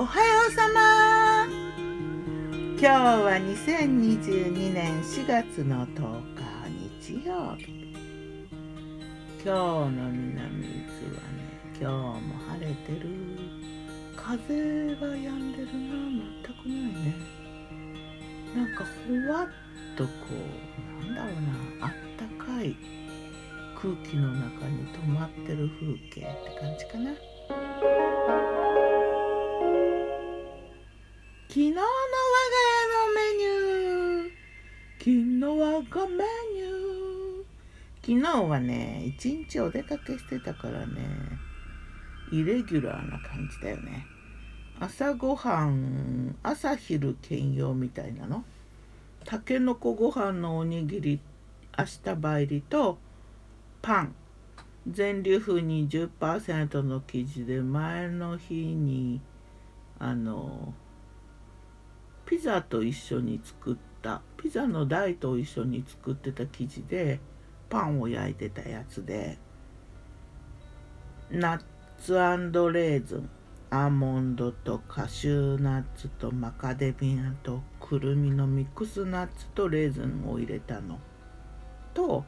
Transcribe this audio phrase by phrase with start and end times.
[0.00, 1.44] おはようさま。
[1.44, 6.44] 今日は2022年4月の10日
[7.02, 7.64] 日曜日。
[9.44, 11.50] 今日の南伊豆はね
[11.80, 13.10] 今日も晴れてる。
[14.14, 15.72] 風は止んでるな。
[16.44, 17.16] 全くないね。
[18.54, 19.48] なんかほわっ
[19.96, 20.10] とこ
[21.02, 21.32] うなんだろう
[21.80, 21.86] な。
[21.86, 22.76] あったかい。
[23.74, 26.24] 空気の中に止まってる風景って
[26.60, 28.57] 感じかな。
[35.08, 41.08] 昨日我がメニュー昨日はね一日お出かけしてたからね。
[42.30, 44.04] イレギュラーな感じだよね。
[44.78, 48.44] 朝ごはん朝昼兼用みたいなの。
[49.24, 51.20] たけのこご飯のおにぎり
[51.78, 52.98] 明日ばいりと
[53.80, 54.14] パン。
[54.86, 59.22] 全粒粉20%の生地で前の日に
[59.98, 60.74] あの
[62.26, 64.22] ピザと一緒に作ってた。
[64.38, 67.20] ピザの台と一緒に作ってた生地で
[67.68, 69.36] パンを焼いてたやつで
[71.30, 71.60] ナッ
[71.98, 73.30] ツレーズン
[73.70, 80.98] アーモンドとカシューナッツとマカデミアとくるみのミックスナッツとレーズンを入れたの。
[81.92, 82.24] と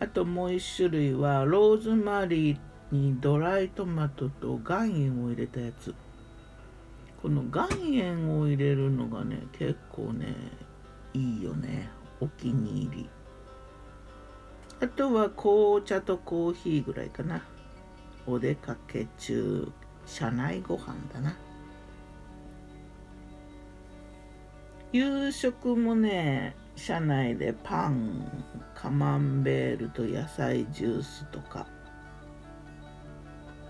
[0.00, 2.58] あともう一種類はローズマリー
[2.90, 5.94] にドライトマトと岩塩を入れたやつ。
[7.20, 10.34] この岩塩を入れるのがね結構ね
[11.14, 11.90] いいよね。
[12.20, 13.10] お気に入り。
[14.80, 17.42] あとは紅茶とコーヒーぐらいかな。
[18.26, 19.70] お出かけ中
[20.06, 21.36] 車内ご飯だな。
[24.92, 31.66] 夕食もね車内でパンカマンベールと野菜ジュースとか。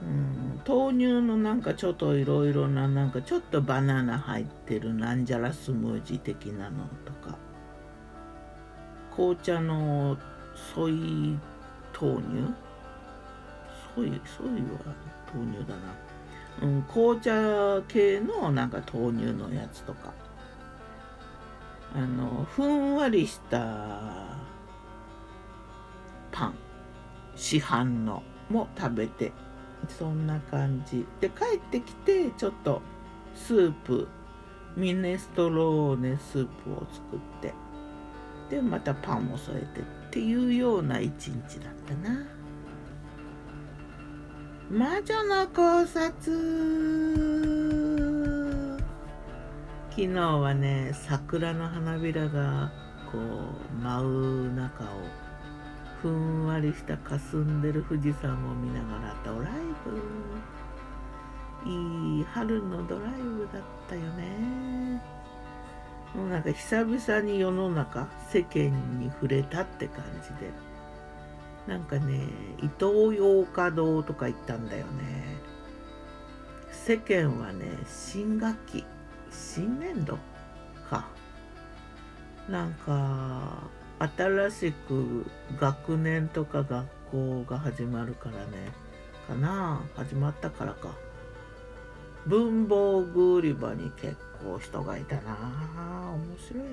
[0.03, 0.61] うん。
[0.67, 7.39] 豆乳のなんかちょっといろいろななんかちょっとバナナ入ってるなんじゃらスムージー的なのとか。
[9.15, 10.17] 紅茶の
[10.75, 11.39] ソイ
[12.01, 12.55] 豆乳？
[13.95, 14.95] ソイソイは
[15.35, 15.95] 豆乳だな、
[16.63, 20.13] うん、紅茶系のなんか豆乳のやつとか。
[21.95, 23.59] あのふんわりした
[26.31, 26.55] パン。
[27.37, 28.23] 市販の。
[28.49, 29.33] も食べて。
[29.89, 31.07] そんな感じ。
[31.21, 32.83] で帰ってきてちょっと
[33.35, 34.09] スープ
[34.77, 37.55] ミネストローネスープを作って。
[38.51, 42.27] でまたパンを添えてっていうような一日だったな。
[44.71, 46.13] 魔女の考察。
[49.91, 52.73] 昨日はね桜の花びらが
[53.11, 54.87] こう舞う中を
[56.03, 59.53] ふんわりした霞んでる富士山を見ながらドライ
[61.65, 61.71] ブ。
[61.71, 65.01] いい春のドライブだったよね。
[66.13, 70.51] もうなんか久々に世の中世間に触れたって感じで。
[71.69, 72.27] なんかね
[72.59, 75.37] 伊東洋華堂とか行ったんだよね。
[76.73, 78.85] 世間はね新学期
[79.31, 80.19] 新年度
[80.91, 81.07] か。
[82.49, 83.71] なんか
[84.03, 85.25] 新しく
[85.61, 88.73] 学年とか学校が始まるからね。
[89.29, 89.81] かな。
[89.95, 90.97] 始まったからか。
[92.27, 95.37] 文房具売り場に結構人がいたな。
[96.15, 96.65] 面白い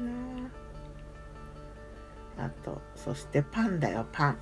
[2.37, 2.45] な。
[2.45, 4.37] あとそしてパンだよパン。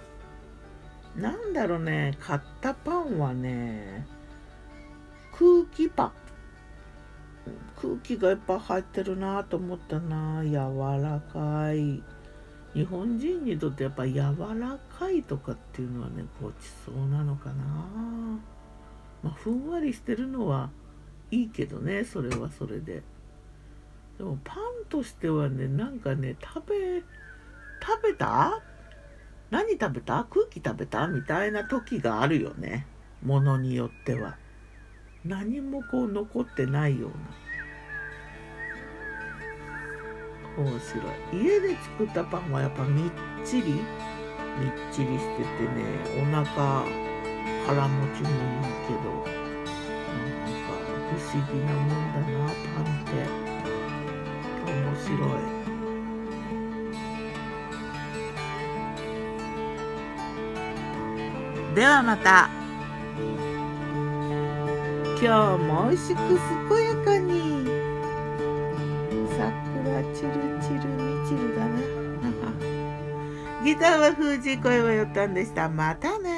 [1.17, 2.15] なんだろうね。
[2.21, 4.07] 買ったパンはね
[5.31, 6.11] 空気パン。
[7.81, 10.41] 空気がいっぱい入ってるなと思ったな。
[10.45, 10.53] 柔
[11.03, 12.01] らかい。
[12.73, 16.55] 日本人にとってやっぱ柔らかいとかっていうのはねごち
[16.85, 17.55] そうなのかな。
[19.23, 20.69] まあふんわりしてるのは
[21.31, 23.01] いいけどねそれはそれで。
[24.17, 27.03] でもパンとしてはねなんかね食べ
[27.81, 28.61] 食べた？
[29.49, 30.25] 何食べた？
[30.29, 31.07] 空気食べた？
[31.07, 32.85] みたいな時があるよね。
[33.23, 34.37] ものによっては。
[35.25, 37.15] 何もこう残ってないような。
[40.57, 41.01] 面白
[41.33, 41.43] い。
[41.43, 43.11] 家で作ったパンはやっぱみっ
[43.45, 43.81] ちりみっ
[44.91, 45.85] ちりしててね
[46.19, 46.83] お腹
[47.67, 48.35] 腹持ちもいい
[48.87, 50.17] けどな
[50.49, 50.73] んか
[51.09, 52.25] 不思議なもんだな
[52.75, 53.11] パンって。
[54.67, 55.75] 面白い。
[61.75, 62.49] ではまた。
[65.21, 66.17] 今日も美味しく
[66.69, 67.65] 健やかに。
[69.37, 69.51] さ
[69.87, 70.31] 桜チル
[70.61, 71.79] チルミチルだな
[73.63, 75.69] ギターは封じ声はよったんでした。
[75.69, 76.36] またね。